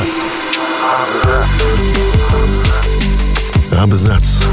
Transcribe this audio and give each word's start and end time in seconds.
Абзац. 0.00 0.32
Абзац. 3.78 4.44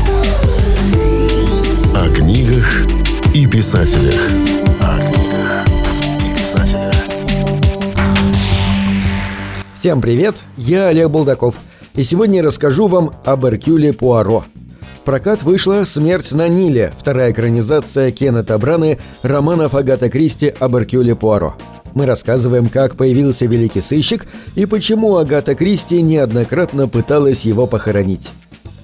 О 1.96 2.09
книгах 2.14 2.85
и 3.33 3.48
писателях. 3.48 4.20
Всем 9.80 10.02
привет, 10.02 10.36
я 10.57 10.88
Олег 10.89 11.10
Булдаков, 11.10 11.55
и 11.95 12.04
сегодня 12.04 12.43
расскажу 12.43 12.88
вам 12.88 13.14
об 13.23 13.45
Эркюле 13.45 13.93
Пуаро. 13.93 14.43
В 15.00 15.05
прокат 15.05 15.43
вышла 15.43 15.86
«Смерть 15.86 16.34
на 16.34 16.50
Ниле», 16.50 16.91
вторая 17.00 17.32
экранизация 17.32 18.11
Кеннета 18.11 18.57
Браны 18.57 19.00
романов 19.23 19.75
Агата 19.75 20.09
Кристи 20.09 20.54
об 20.59 20.75
Эркюле 20.75 21.16
Пуаро. 21.16 21.55
Мы 21.98 22.05
рассказываем, 22.05 22.70
как 22.70 22.95
появился 22.95 23.48
великий 23.48 23.82
сыщик 23.82 24.27
и 24.54 24.68
почему 24.68 25.18
Агата 25.18 25.55
Кристи 25.55 26.00
неоднократно 26.04 26.88
пыталась 26.88 27.42
его 27.42 27.65
похоронить. 27.65 28.29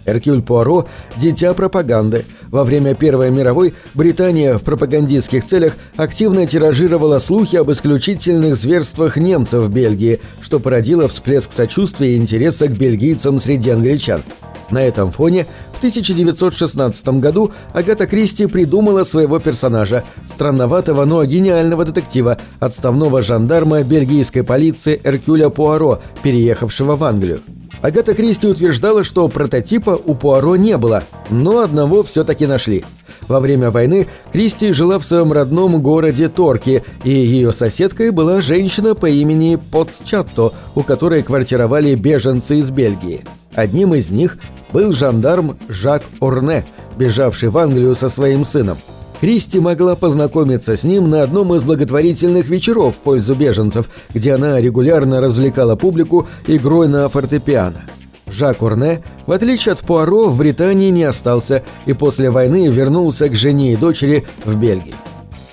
Эркюль 0.06 0.42
Пуаро– 0.42 0.88
дитя 1.18 1.54
пропаганды. 1.54 2.26
Во 2.50 2.64
время 2.64 2.96
Первой 2.96 3.30
мировой 3.30 3.76
Британия 3.94 4.58
в 4.58 4.64
пропагандистских 4.64 5.46
целях 5.46 5.74
активно 5.96 6.48
тиражировала 6.48 7.20
слухи 7.20 7.56
об 7.56 7.72
исключительных 7.72 8.58
зверствах 8.58 9.16
немцев 9.16 9.68
в 9.68 9.70
Бельгии, 9.72 10.20
что 10.42 10.60
породило 10.60 11.08
всплеск 11.08 11.52
сочувствия 11.52 12.16
и 12.16 12.18
интереса 12.18 12.68
к 12.68 12.72
бельгийцам 12.72 13.40
среди 13.40 13.70
англичан. 13.70 14.24
На 14.72 14.82
этом 14.82 15.12
фоне 15.12 15.46
1916 15.84 17.20
году 17.20 17.52
Агата 17.74 18.08
Кристи 18.08 18.46
придумала 18.46 19.04
своего 19.04 19.40
персонажа, 19.40 20.06
странноватого, 20.32 21.04
но 21.04 21.26
гениального 21.26 21.84
детектива, 21.84 22.38
отставного 22.62 23.22
жандарма 23.22 23.84
бельгийской 23.84 24.44
полиции 24.44 25.02
Эркюля 25.04 25.50
Пуаро, 25.50 26.00
переехавшего 26.24 26.96
в 26.96 27.04
Англию. 27.04 27.42
Агата 27.82 28.14
Кристи 28.14 28.48
утверждала, 28.48 29.04
что 29.04 29.28
прототипа 29.28 30.00
у 30.06 30.16
Пуаро 30.16 30.56
не 30.56 30.78
было, 30.78 31.04
но 31.30 31.60
одного 31.60 32.04
все-таки 32.04 32.48
нашли. 32.48 32.86
Во 33.28 33.42
время 33.42 33.70
войны 33.70 34.08
Кристи 34.32 34.72
жила 34.72 35.00
в 35.00 35.06
своем 35.06 35.34
родном 35.34 35.82
городе 35.82 36.30
Торки, 36.30 36.84
и 37.04 37.10
ее 37.10 37.52
соседкой 37.52 38.12
была 38.12 38.40
женщина 38.40 38.96
по 38.96 39.10
имени 39.10 39.60
Потсчатто, 39.72 40.54
у 40.76 40.84
которой 40.84 41.24
квартировали 41.24 41.94
беженцы 41.96 42.60
из 42.60 42.72
Бельгии. 42.72 43.26
Одним 43.54 43.94
из 43.94 44.12
них 44.12 44.38
был 44.74 44.92
жандарм 44.92 45.56
Жак 45.70 46.02
Орне, 46.20 46.66
бежавший 46.98 47.50
в 47.50 47.58
Англию 47.58 47.96
со 47.96 48.10
своим 48.10 48.44
сыном. 48.44 48.78
Кристи 49.22 49.60
могла 49.60 49.96
познакомиться 49.96 50.76
с 50.76 50.84
ним 50.84 51.10
на 51.10 51.24
одном 51.24 51.56
из 51.56 51.64
благотворительных 51.64 52.50
вечеров 52.50 52.96
в 52.96 53.00
пользу 53.00 53.36
беженцев, 53.36 53.88
где 54.14 54.34
она 54.34 54.60
регулярно 54.60 55.22
развлекала 55.22 55.78
публику 55.78 56.28
игрой 56.46 56.90
на 56.90 57.08
фортепиано. 57.08 57.84
Жак 58.30 58.62
Орне, 58.64 59.02
в 59.28 59.32
отличие 59.32 59.74
от 59.74 59.80
Пуаро, 59.82 60.28
в 60.28 60.38
Британии 60.38 60.90
не 60.90 61.04
остался 61.04 61.64
и 61.86 61.94
после 61.94 62.32
войны 62.32 62.68
вернулся 62.68 63.30
к 63.30 63.36
жене 63.36 63.74
и 63.74 63.78
дочери 63.78 64.26
в 64.44 64.60
Бельгии. 64.60 64.96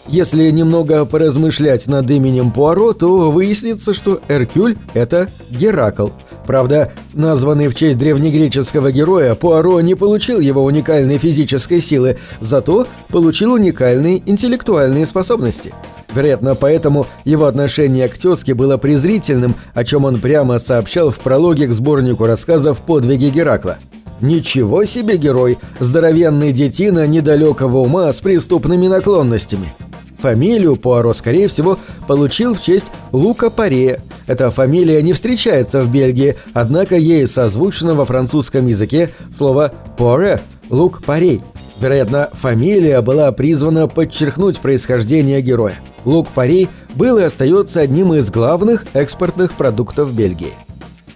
Если 0.09 0.51
немного 0.51 1.05
поразмышлять 1.05 1.87
над 1.87 2.11
именем 2.11 2.51
Пуаро, 2.51 2.95
то 2.95 3.31
выяснится, 3.31 3.95
что 3.95 4.21
Эркюль– 4.29 4.77
это 4.95 5.29
Геракл– 5.51 6.09
Правда, 6.47 6.93
названный 7.15 7.69
в 7.69 7.75
честь 7.75 7.99
древнегреческого 7.99 8.91
героя, 8.93 9.35
Пуаро 9.35 9.81
не 9.81 9.95
получил 9.95 10.41
его 10.41 10.65
уникальной 10.65 11.19
физической 11.19 11.81
силы, 11.81 12.19
зато 12.41 12.87
получил 13.09 13.53
уникальные 13.53 14.23
интеллектуальные 14.27 15.07
способности. 15.07 15.73
Вероятно, 16.13 16.55
поэтому 16.55 17.07
его 17.25 17.47
отношение 17.47 18.09
к 18.09 18.19
тезке 18.19 18.55
было 18.55 18.79
презрительным, 18.79 19.55
о 19.75 19.85
чем 19.85 20.05
он 20.05 20.19
прямо 20.19 20.59
сообщал 20.59 21.11
в 21.11 21.21
прологе 21.21 21.69
к 21.69 21.73
сборнику 21.73 22.27
рассказов 22.27 22.81
«Подвиги 22.81 23.29
Геракла». 23.31 23.77
«Ничего 24.21 24.85
себе 24.85 25.17
герой! 25.17 25.59
Здоровенный 25.79 26.53
детина 26.53 27.07
недалекого 27.07 27.79
ума 27.79 28.13
с 28.13 28.17
преступными 28.17 28.87
наклонностями!» 28.87 29.73
Фамилию 30.21 30.77
Пуаро, 30.77 31.15
скорее 31.15 31.49
всего, 31.49 31.79
получил 32.07 32.55
в 32.55 32.61
честь 32.61 32.87
Лука 33.13 33.49
Паре. 33.49 34.01
Эта 34.31 34.53
фамилия 34.53 35.03
не 35.03 35.13
встречается 35.13 35.83
в 35.83 35.91
Бельгии, 35.91 36.37
однако 36.53 36.95
ей 36.95 37.27
созвучно 37.27 37.97
во 37.97 38.05
французском 38.05 38.65
языке 38.69 39.11
слово 39.37 39.73
«Пуаре»– 39.99 40.41
«Лук 40.71 41.03
Парей». 41.05 41.41
Вероятно, 41.81 42.31
фамилия 42.35 43.01
была 43.01 43.33
призвана 43.33 43.89
подчеркнуть 43.89 44.61
происхождение 44.61 45.43
героя. 45.43 45.75
Лук 46.05 46.29
Парей 46.29 46.69
был 46.95 47.19
и 47.19 47.25
остается 47.25 47.81
одним 47.81 48.15
из 48.15 48.31
главных 48.31 48.85
экспортных 48.93 49.55
продуктов 49.55 50.15
Бельгии. 50.15 50.53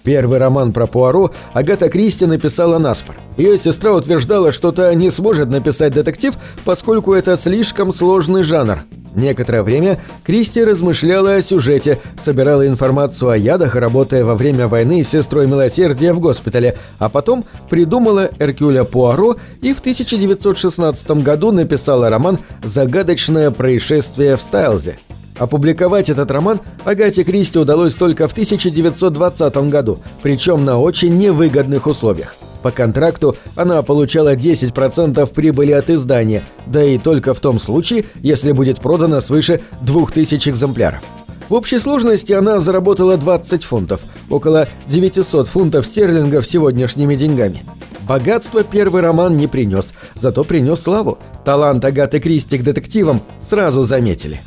Первый 0.02 0.40
роман 0.40 0.72
про 0.72 0.88
Пуаро 0.88 1.30
Агата 1.52 1.88
Кристи 1.88 2.26
написала 2.26 2.78
наспор. 2.78 3.14
Ее 3.36 3.58
сестра 3.58 3.92
утверждала, 3.92 4.50
что 4.50 4.72
та 4.72 4.92
не 4.92 5.12
сможет 5.12 5.50
написать 5.50 5.94
детектив, 5.94 6.34
поскольку 6.64 7.12
это 7.12 7.36
слишком 7.36 7.92
сложный 7.92 8.42
жанр. 8.42 8.80
Некоторое 9.14 9.62
время 9.62 10.00
Кристи 10.24 10.64
размышляла 10.64 11.36
о 11.36 11.42
сюжете, 11.42 11.98
собирала 12.20 12.66
информацию 12.66 13.30
о 13.30 13.36
ядах, 13.36 13.76
работая 13.76 14.24
во 14.24 14.34
время 14.34 14.66
войны 14.66 15.04
с 15.04 15.10
сестрой 15.10 15.46
милосердия 15.46 16.12
в 16.12 16.20
госпитале, 16.20 16.76
а 16.98 17.08
потом 17.08 17.44
придумала 17.70 18.30
Эркюля 18.38 18.84
Пуаро 18.84 19.36
и 19.62 19.72
в 19.72 19.80
1916 19.80 21.10
году 21.22 21.52
написала 21.52 22.10
роман 22.10 22.40
«Загадочное 22.62 23.50
происшествие 23.50 24.36
в 24.36 24.42
Стайлзе». 24.42 24.98
Опубликовать 25.38 26.10
этот 26.10 26.30
роман 26.30 26.60
Агате 26.84 27.24
Кристи 27.24 27.58
удалось 27.58 27.94
только 27.94 28.28
в 28.28 28.32
1920 28.32 29.56
году, 29.68 29.98
причем 30.22 30.64
на 30.64 30.78
очень 30.78 31.16
невыгодных 31.16 31.86
условиях. 31.86 32.36
По 32.64 32.70
контракту 32.70 33.36
она 33.56 33.82
получала 33.82 34.34
10% 34.34 35.26
прибыли 35.34 35.72
от 35.72 35.90
издания, 35.90 36.44
да 36.64 36.82
и 36.82 36.96
только 36.96 37.34
в 37.34 37.40
том 37.40 37.60
случае, 37.60 38.06
если 38.22 38.52
будет 38.52 38.80
продано 38.80 39.20
свыше 39.20 39.60
2000 39.82 40.48
экземпляров. 40.48 41.02
В 41.50 41.52
общей 41.52 41.78
сложности 41.78 42.32
она 42.32 42.60
заработала 42.60 43.18
20 43.18 43.64
фунтов, 43.64 44.00
около 44.30 44.66
900 44.86 45.46
фунтов 45.46 45.84
стерлингов 45.84 46.46
сегодняшними 46.46 47.14
деньгами. 47.16 47.64
Богатство 48.08 48.64
первый 48.64 49.02
роман 49.02 49.36
не 49.36 49.46
принес, 49.46 49.92
зато 50.14 50.42
принес 50.42 50.80
славу. 50.80 51.18
Талант 51.44 51.84
Агаты 51.84 52.18
Кристи 52.18 52.56
к 52.56 52.62
детективам 52.62 53.20
сразу 53.46 53.82
заметили. 53.82 54.40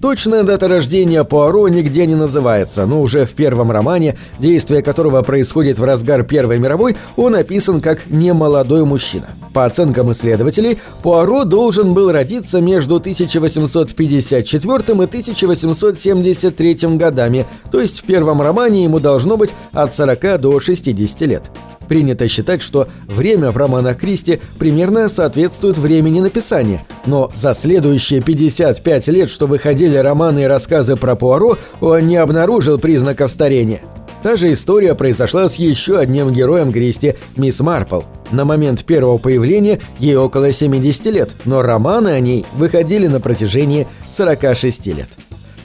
Точная 0.00 0.44
дата 0.44 0.68
рождения 0.68 1.24
Пуаро 1.24 1.66
нигде 1.66 2.06
не 2.06 2.14
называется, 2.14 2.86
но 2.86 3.02
уже 3.02 3.26
в 3.26 3.32
первом 3.32 3.72
романе, 3.72 4.16
действие 4.38 4.80
которого 4.80 5.22
происходит 5.22 5.78
в 5.78 5.84
разгар 5.84 6.22
Первой 6.22 6.60
мировой, 6.60 6.96
он 7.16 7.34
описан 7.34 7.80
как 7.80 8.06
немолодой 8.08 8.84
мужчина. 8.84 9.26
По 9.52 9.64
оценкам 9.64 10.12
исследователей, 10.12 10.78
Пуаро 11.02 11.44
должен 11.44 11.94
был 11.94 12.12
родиться 12.12 12.60
между 12.60 12.96
1854 12.96 14.74
и 14.76 15.04
1873 15.04 16.78
годами, 16.96 17.44
то 17.72 17.80
есть 17.80 18.00
в 18.00 18.04
первом 18.04 18.40
романе 18.40 18.84
ему 18.84 19.00
должно 19.00 19.36
быть 19.36 19.52
от 19.72 19.92
40 19.92 20.40
до 20.40 20.60
60 20.60 21.20
лет. 21.22 21.50
Принято 21.88 22.28
считать, 22.28 22.62
что 22.62 22.88
время 23.06 23.50
в 23.50 23.56
романах 23.56 23.98
Кристи 23.98 24.40
примерно 24.58 25.08
соответствует 25.08 25.78
времени 25.78 26.20
написания, 26.20 26.84
но 27.06 27.30
за 27.34 27.54
следующие 27.54 28.20
55 28.20 29.08
лет, 29.08 29.30
что 29.30 29.46
выходили 29.46 29.96
романы 29.96 30.40
и 30.44 30.46
рассказы 30.46 30.96
про 30.96 31.16
Пуаро, 31.16 31.56
он 31.80 32.06
не 32.06 32.16
обнаружил 32.16 32.78
признаков 32.78 33.30
старения. 33.30 33.80
Та 34.22 34.36
же 34.36 34.52
история 34.52 34.94
произошла 34.94 35.48
с 35.48 35.54
еще 35.56 35.98
одним 35.98 36.32
героем 36.32 36.72
Кристи, 36.72 37.14
мисс 37.36 37.60
Марпл. 37.60 38.02
На 38.32 38.44
момент 38.44 38.84
первого 38.84 39.16
появления 39.18 39.78
ей 39.98 40.16
около 40.16 40.52
70 40.52 41.06
лет, 41.06 41.30
но 41.44 41.62
романы 41.62 42.08
о 42.08 42.20
ней 42.20 42.44
выходили 42.54 43.06
на 43.06 43.20
протяжении 43.20 43.86
46 44.16 44.86
лет. 44.88 45.08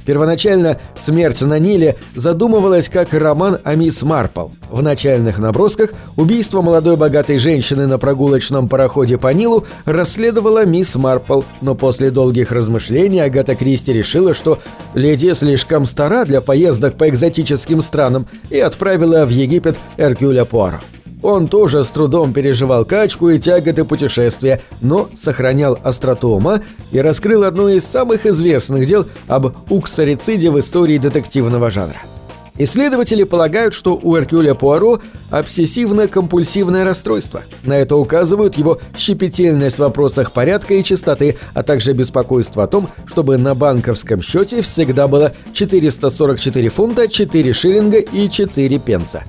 Первоначально 0.06 0.80
«Смерть 1.02 1.42
на 1.42 1.60
Ниле» 1.60 1.96
задумывалась 2.16 2.90
как 2.90 3.14
роман 3.14 3.60
о 3.64 3.76
мисс 3.76 4.02
Марпл. 4.02 4.50
В 4.70 4.82
начальных 4.82 5.40
набросках 5.40 5.92
убийство 6.16 6.62
молодой 6.62 6.98
богатой 6.98 7.38
женщины 7.38 7.88
на 7.88 7.98
прогулочном 7.98 8.68
пароходе 8.68 9.18
по 9.18 9.34
Нилу 9.34 9.66
расследовала 9.86 10.66
мисс 10.66 10.96
Марпл, 10.96 11.42
но 11.62 11.76
после 11.76 12.12
долгих 12.12 12.52
размышлений 12.52 13.22
Агата 13.22 13.56
Кристи 13.56 13.94
решила, 13.94 14.34
что 14.34 14.60
леди 14.94 15.34
слишком 15.34 15.86
стара 15.86 16.26
для 16.26 16.42
поездок 16.42 16.96
по 16.96 17.08
экзотическим 17.08 17.82
странам 17.82 18.26
и 18.50 18.60
отправила 18.60 19.26
в 19.26 19.30
Египет 19.30 19.78
Эркюля 19.98 20.46
Пуаро. 20.46 20.80
Он 21.24 21.48
тоже 21.48 21.86
с 21.86 21.88
трудом 21.88 22.34
переживал 22.34 22.84
качку 22.84 23.30
и 23.30 23.40
тяготы 23.40 23.86
путешествия, 23.86 24.62
но 24.82 25.10
сохранял 25.20 25.80
остроту 25.82 26.28
ума 26.30 26.62
и 26.92 27.00
раскрыл 27.00 27.44
одно 27.44 27.70
из 27.70 27.86
самых 27.86 28.26
известных 28.26 28.86
дел 28.86 29.06
об 29.28 29.56
уксарициде 29.70 30.52
в 30.52 30.60
истории 30.60 30.98
детективного 30.98 31.72
жанра. 31.72 31.98
Исследователи 32.56 33.24
полагают, 33.24 33.74
что 33.74 34.00
у 34.00 34.16
Эркюля 34.16 34.54
Пуаро 34.54 35.00
обсессивно-компульсивное 35.32 36.84
расстройство. 36.84 37.42
На 37.64 37.74
это 37.74 37.96
указывают 37.96 38.58
его 38.58 38.80
щепетильность 38.96 39.78
в 39.78 39.80
вопросах 39.80 40.34
порядка 40.34 40.76
и 40.76 40.84
чистоты, 40.84 41.38
а 41.56 41.64
также 41.64 41.94
беспокойство 41.94 42.64
о 42.64 42.68
том, 42.68 42.90
чтобы 43.08 43.38
на 43.38 43.56
банковском 43.56 44.22
счете 44.22 44.62
всегда 44.62 45.08
было 45.08 45.32
444 45.54 46.70
фунта, 46.70 47.08
4 47.08 47.54
шиллинга 47.54 47.98
и 47.98 48.30
4 48.30 48.80
пенса. 48.80 49.24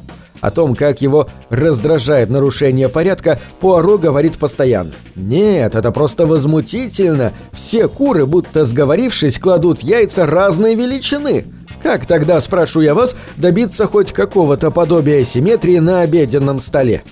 О 0.44 0.50
том, 0.50 0.76
как 0.76 1.00
его 1.00 1.26
раздражает 1.48 2.28
нарушение 2.28 2.90
порядка, 2.90 3.40
Пуаро 3.60 3.96
говорит 3.96 4.36
постоянно. 4.36 4.90
«Нет, 5.14 5.74
это 5.74 5.90
просто 5.90 6.26
возмутительно. 6.26 7.32
Все 7.52 7.88
куры, 7.88 8.26
будто 8.26 8.66
сговорившись, 8.66 9.38
кладут 9.38 9.80
яйца 9.80 10.26
разной 10.26 10.74
величины. 10.74 11.46
Как 11.82 12.04
тогда, 12.04 12.42
спрошу 12.42 12.82
я 12.82 12.94
вас, 12.94 13.16
добиться 13.38 13.86
хоть 13.86 14.12
какого-то 14.12 14.70
подобия 14.70 15.24
симметрии 15.24 15.78
на 15.78 16.02
обеденном 16.02 16.60
столе? 16.60 17.04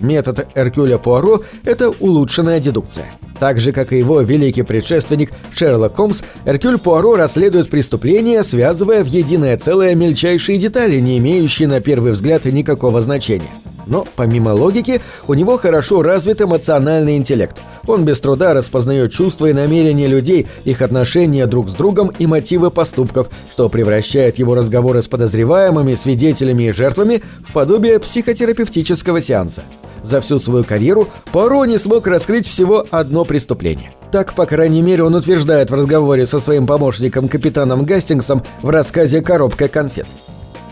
Метод 0.00 0.48
Эркюля 0.56 0.98
Пуаро– 0.98 1.40
это 1.64 1.90
улучшенная 1.90 2.58
дедукция. 2.58 3.06
Так 3.42 3.58
же, 3.58 3.72
как 3.72 3.92
и 3.92 3.98
его 3.98 4.20
великий 4.20 4.62
предшественник 4.62 5.32
Шерлок 5.52 5.96
Холмс, 5.96 6.22
Эркюль 6.44 6.78
Пуаро 6.78 7.16
расследует 7.16 7.70
преступления, 7.70 8.44
связывая 8.44 9.02
в 9.02 9.08
единое 9.08 9.58
целое 9.58 9.96
мельчайшие 9.96 10.60
детали, 10.60 11.00
не 11.00 11.18
имеющие 11.18 11.66
на 11.66 11.80
первый 11.80 12.12
взгляд 12.12 12.44
никакого 12.44 13.02
значения. 13.02 13.50
Но, 13.88 14.06
помимо 14.14 14.50
логики, 14.50 15.00
у 15.26 15.34
него 15.34 15.56
хорошо 15.58 16.02
развит 16.02 16.40
эмоциональный 16.40 17.16
интеллект. 17.16 17.56
Он 17.88 18.04
без 18.04 18.20
труда 18.20 18.54
распознает 18.54 19.12
чувства 19.12 19.46
и 19.46 19.52
намерения 19.52 20.06
людей, 20.06 20.46
их 20.62 20.80
отношения 20.80 21.46
друг 21.46 21.68
с 21.68 21.72
другом 21.72 22.12
и 22.16 22.28
мотивы 22.28 22.70
поступков, 22.70 23.28
что 23.50 23.68
превращает 23.68 24.38
его 24.38 24.54
разговоры 24.54 25.02
с 25.02 25.08
подозреваемыми, 25.08 25.96
свидетелями 25.96 26.68
и 26.68 26.70
жертвами 26.70 27.24
в 27.40 27.52
подобие 27.52 27.98
психотерапевтического 27.98 29.20
сеанса. 29.20 29.64
За 30.02 30.20
всю 30.20 30.38
свою 30.38 30.64
карьеру 30.64 31.08
Пуаро 31.32 31.64
не 31.64 31.78
смог 31.78 32.06
раскрыть 32.06 32.46
всего 32.46 32.86
одно 32.90 33.24
преступление. 33.24 33.92
Так, 34.10 34.34
по 34.34 34.46
крайней 34.46 34.82
мере, 34.82 35.04
он 35.04 35.14
утверждает 35.14 35.70
в 35.70 35.74
разговоре 35.74 36.26
со 36.26 36.38
своим 36.38 36.66
помощником 36.66 37.28
капитаном 37.28 37.84
Гастингсом 37.84 38.42
в 38.60 38.68
рассказе 38.68 39.22
«Коробка 39.22 39.68
конфет». 39.68 40.06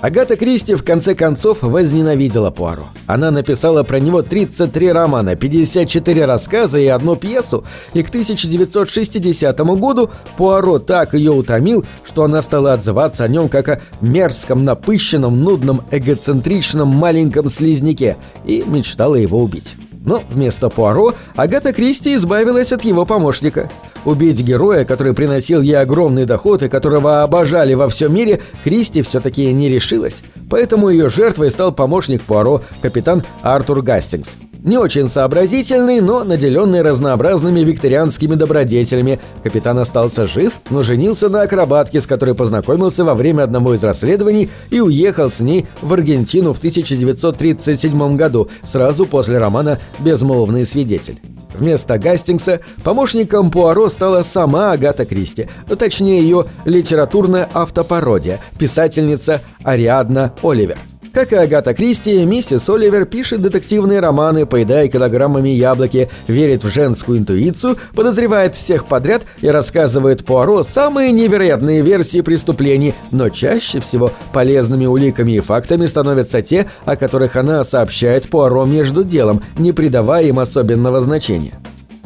Агата 0.02 0.34
Кристи 0.36 0.74
в 0.74 0.82
конце 0.82 1.14
концов 1.14 1.58
возненавидела 1.60 2.50
Пуаро. 2.50 2.84
Она 3.06 3.30
написала 3.30 3.82
про 3.82 4.00
него 4.00 4.22
33 4.22 4.92
романа, 4.92 5.36
54 5.36 6.24
рассказа 6.24 6.78
и 6.78 6.86
одну 6.86 7.16
пьесу, 7.16 7.64
и 7.92 8.02
к 8.02 8.08
1960 8.08 9.58
году 9.58 10.10
Пуаро 10.38 10.78
так 10.78 11.12
ее 11.12 11.32
утомил, 11.32 11.84
что 12.06 12.24
она 12.24 12.40
стала 12.40 12.72
отзываться 12.72 13.24
о 13.24 13.28
нем 13.28 13.50
как 13.50 13.68
о 13.68 13.80
мерзком, 14.00 14.64
напыщенном, 14.64 15.38
нудном, 15.44 15.82
эгоцентричном 15.90 16.88
маленьком 16.88 17.50
слизняке 17.50 18.16
и 18.46 18.64
мечтала 18.66 19.16
его 19.16 19.38
убить. 19.38 19.74
Но 20.04 20.22
вместо 20.30 20.68
Пуаро 20.68 21.14
Агата 21.36 21.72
Кристи 21.72 22.14
избавилась 22.14 22.72
от 22.72 22.84
его 22.84 23.04
помощника. 23.04 23.70
Убить 24.04 24.40
героя, 24.40 24.84
который 24.84 25.12
приносил 25.12 25.60
ей 25.60 25.78
огромный 25.78 26.24
доход 26.24 26.62
и 26.62 26.68
которого 26.68 27.22
обожали 27.22 27.74
во 27.74 27.88
всем 27.88 28.14
мире, 28.14 28.40
Кристи 28.64 29.02
все-таки 29.02 29.52
не 29.52 29.68
решилась. 29.68 30.16
Поэтому 30.48 30.88
ее 30.88 31.08
жертвой 31.08 31.50
стал 31.50 31.72
помощник 31.72 32.22
Пуаро, 32.22 32.62
капитан 32.80 33.22
Артур 33.42 33.82
Гастингс. 33.82 34.36
Не 34.62 34.76
очень 34.76 35.08
сообразительный, 35.08 36.00
но 36.00 36.22
наделенный 36.22 36.82
разнообразными 36.82 37.60
викторианскими 37.60 38.34
добродетелями, 38.34 39.18
капитан 39.42 39.78
остался 39.78 40.26
жив, 40.26 40.52
но 40.68 40.82
женился 40.82 41.30
на 41.30 41.42
акробатке, 41.42 42.02
с 42.02 42.06
которой 42.06 42.34
познакомился 42.34 43.04
во 43.04 43.14
время 43.14 43.44
одного 43.44 43.72
из 43.72 43.82
расследований 43.82 44.50
и 44.68 44.80
уехал 44.80 45.30
с 45.30 45.40
ней 45.40 45.66
в 45.80 45.90
Аргентину 45.94 46.52
в 46.52 46.58
1937 46.58 48.16
году, 48.16 48.48
сразу 48.68 49.06
после 49.06 49.38
романа 49.38 49.78
«Безмолвный 49.98 50.66
свидетель». 50.66 51.20
Вместо 51.54 51.98
Гастингса 51.98 52.60
помощником 52.84 53.50
Пуаро 53.50 53.88
стала 53.88 54.22
сама 54.22 54.72
Агата 54.72 55.06
Кристи, 55.06 55.48
точнее 55.78 56.20
ее 56.20 56.44
литературная 56.66 57.48
автопародия, 57.54 58.40
писательница 58.58 59.40
Ариадна 59.64 60.34
Оливер. 60.42 60.76
Как 61.12 61.32
и 61.32 61.36
Агата 61.36 61.74
Кристи, 61.74 62.24
миссис 62.24 62.68
Оливер 62.68 63.04
пишет 63.04 63.42
детективные 63.42 63.98
романы, 63.98 64.46
поедая 64.46 64.86
килограммами 64.86 65.48
яблоки, 65.48 66.08
верит 66.28 66.62
в 66.62 66.70
женскую 66.70 67.18
интуицию, 67.18 67.76
подозревает 67.96 68.54
всех 68.54 68.86
подряд 68.86 69.22
и 69.40 69.48
рассказывает 69.48 70.24
Пуаро 70.24 70.62
самые 70.62 71.10
невероятные 71.10 71.82
версии 71.82 72.20
преступлений, 72.20 72.94
но 73.10 73.28
чаще 73.28 73.80
всего 73.80 74.12
полезными 74.32 74.86
уликами 74.86 75.32
и 75.32 75.40
фактами 75.40 75.86
становятся 75.86 76.42
те, 76.42 76.66
о 76.84 76.94
которых 76.94 77.34
она 77.34 77.64
сообщает 77.64 78.30
Пуаро 78.30 78.64
между 78.64 79.02
делом, 79.02 79.42
не 79.58 79.72
придавая 79.72 80.26
им 80.26 80.38
особенного 80.38 81.00
значения. 81.00 81.54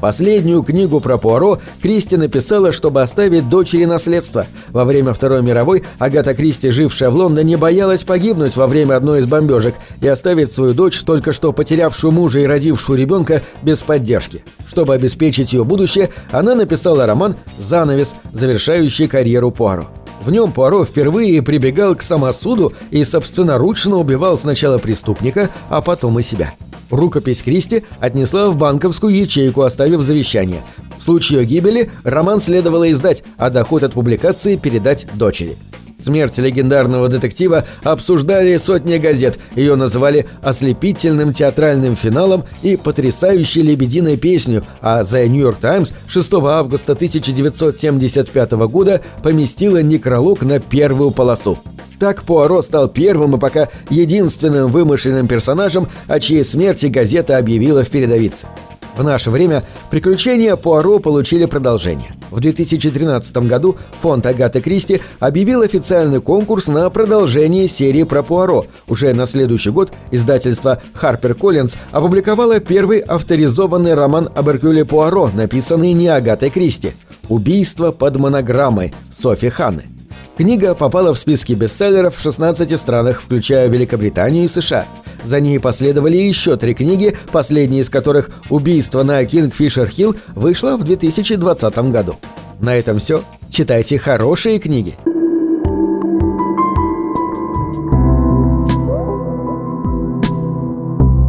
Последнюю 0.04 0.62
книгу 0.62 1.00
про 1.00 1.16
Пуаро 1.16 1.60
Кристи 1.80 2.18
написала, 2.18 2.72
чтобы 2.72 3.00
оставить 3.00 3.48
дочери 3.48 3.86
наследство. 3.86 4.46
Во 4.68 4.84
время 4.84 5.14
Второй 5.14 5.40
мировой 5.40 5.82
Агата 5.98 6.34
Кристи, 6.34 6.68
жившая 6.68 7.08
в 7.08 7.14
Лондоне, 7.14 7.56
боялась 7.56 8.04
погибнуть 8.04 8.54
во 8.54 8.66
время 8.66 8.96
одной 8.96 9.20
из 9.20 9.26
бомбежек 9.26 9.74
и 10.02 10.06
оставить 10.06 10.52
свою 10.52 10.74
дочь, 10.74 11.00
только 11.00 11.32
что 11.32 11.54
потерявшую 11.54 12.12
мужа 12.12 12.40
и 12.40 12.46
родившую 12.46 12.98
ребенка, 12.98 13.40
без 13.62 13.78
поддержки. 13.78 14.44
Чтобы 14.68 14.92
обеспечить 14.92 15.54
ее 15.54 15.64
будущее, 15.64 16.10
она 16.30 16.54
написала 16.54 17.06
роман 17.06 17.36
«Занавес», 17.58 18.12
завершающий 18.30 19.08
карьеру 19.08 19.52
Пуаро. 19.52 19.86
В 20.22 20.30
нем 20.30 20.52
Пуаро 20.52 20.84
впервые 20.84 21.40
прибегал 21.40 21.94
к 21.94 22.02
самосуду 22.02 22.74
и 22.90 23.04
собственноручно 23.04 23.96
убивал 23.96 24.36
сначала 24.36 24.76
преступника, 24.76 25.48
а 25.70 25.80
потом 25.80 26.18
и 26.18 26.22
себя. 26.22 26.52
Рукопись 26.90 27.42
Кристи 27.42 27.84
отнесла 28.00 28.50
в 28.50 28.56
банковскую 28.56 29.14
ячейку, 29.14 29.62
оставив 29.62 30.02
завещание. 30.02 30.62
В 30.98 31.02
случае 31.02 31.40
ее 31.40 31.46
гибели 31.46 31.90
роман 32.02 32.40
следовало 32.40 32.90
издать, 32.90 33.22
а 33.36 33.50
доход 33.50 33.82
от 33.82 33.92
публикации 33.92 34.56
передать 34.56 35.06
дочери. 35.14 35.56
Смерть 36.04 36.36
легендарного 36.36 37.08
детектива 37.08 37.64
обсуждали 37.82 38.58
сотни 38.58 38.98
газет, 38.98 39.38
ее 39.54 39.74
называли 39.74 40.26
ослепительным 40.42 41.32
театральным 41.32 41.96
финалом 41.96 42.44
и 42.62 42.76
потрясающей 42.76 43.62
лебединой 43.62 44.18
песню, 44.18 44.62
а 44.82 45.02
The 45.02 45.26
New 45.28 45.40
York 45.40 45.58
Times 45.60 45.94
6 46.08 46.34
августа 46.34 46.92
1975 46.92 48.52
года 48.52 49.00
поместила 49.22 49.82
некролог 49.82 50.42
на 50.42 50.60
первую 50.60 51.10
полосу. 51.10 51.58
Так 52.04 52.22
Пуаро 52.22 52.60
стал 52.60 52.88
первым 52.88 53.36
и 53.36 53.38
пока 53.38 53.70
единственным 53.88 54.70
вымышленным 54.70 55.26
персонажем, 55.26 55.88
о 56.06 56.20
чьей 56.20 56.44
смерти 56.44 56.84
газета 56.84 57.38
объявила 57.38 57.82
в 57.82 57.88
передовице. 57.88 58.46
В 58.94 59.02
наше 59.02 59.30
время 59.30 59.62
приключения 59.90 60.54
Пуаро 60.54 60.98
получили 60.98 61.46
продолжение. 61.46 62.14
В 62.30 62.40
2013 62.40 63.34
году 63.48 63.78
фонд 64.02 64.26
Агаты 64.26 64.60
Кристи 64.60 65.00
объявил 65.18 65.62
официальный 65.62 66.20
конкурс 66.20 66.66
на 66.66 66.90
продолжение 66.90 67.68
серии 67.68 68.02
про 68.02 68.22
Пуаро. 68.22 68.66
Уже 68.86 69.14
на 69.14 69.26
следующий 69.26 69.70
год 69.70 69.90
издательство 70.10 70.82
Harper 71.00 71.34
Collins 71.34 71.74
опубликовало 71.90 72.60
первый 72.60 72.98
авторизованный 72.98 73.94
роман 73.94 74.28
об 74.34 74.50
Эркюле 74.50 74.84
Пуаро, 74.84 75.30
написанный 75.32 75.94
не 75.94 76.08
Агатой 76.08 76.50
Кристи 76.50 76.92
«Убийство 77.30 77.92
под 77.92 78.16
монограммой» 78.16 78.92
Софи 79.22 79.48
Ханны. 79.48 79.93
Книга 80.36 80.74
попала 80.74 81.14
в 81.14 81.18
списки 81.18 81.52
бестселлеров 81.52 82.16
в 82.16 82.20
16 82.20 82.80
странах, 82.80 83.22
включая 83.22 83.68
Великобританию 83.68 84.44
и 84.44 84.48
США. 84.48 84.86
За 85.24 85.40
ней 85.40 85.60
последовали 85.60 86.16
еще 86.16 86.56
три 86.56 86.74
книги, 86.74 87.16
последняя 87.32 87.80
из 87.80 87.88
которых 87.88 88.30
«Убийство 88.50 89.04
на 89.04 89.22
Кингфишер-Хилл» 89.24 90.16
вышла 90.34 90.76
в 90.76 90.84
2020 90.84 91.78
году. 91.90 92.16
На 92.60 92.74
этом 92.74 92.98
все. 92.98 93.22
Читайте 93.50 93.98
хорошие 93.98 94.58
книги. 94.58 94.96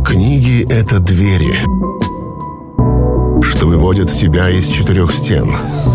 Книги— 0.05 0.65
это 0.71 0.99
двери, 0.99 1.55
что 3.43 3.67
выводят 3.67 4.11
тебя 4.11 4.49
из 4.49 4.67
четырех 4.67 5.11
стен— 5.11 5.51